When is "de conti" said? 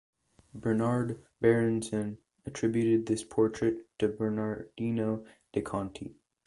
5.53-6.15